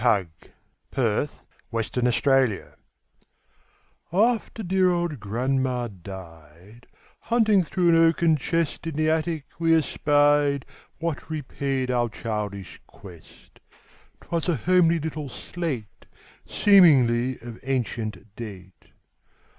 Eugene 0.03 0.29
Field 0.91 1.29
Little 1.71 2.01
Homer's 2.01 2.15
Slate 2.15 2.63
AFTER 4.11 4.63
dear 4.63 4.89
old 4.89 5.19
grandma 5.19 5.89
died, 5.89 6.87
Hunting 7.19 7.61
through 7.61 7.89
an 7.89 7.97
oaken 8.07 8.35
chest 8.35 8.87
In 8.87 8.95
the 8.95 9.11
attic, 9.11 9.45
we 9.59 9.75
espied 9.75 10.65
What 10.97 11.29
repaid 11.29 11.91
our 11.91 12.09
childish 12.09 12.81
quest; 12.87 13.59
'Twas 14.21 14.49
a 14.49 14.55
homely 14.55 14.99
little 14.99 15.29
slate, 15.29 16.07
Seemingly 16.47 17.37
of 17.39 17.59
ancient 17.61 18.35
date. 18.35 18.87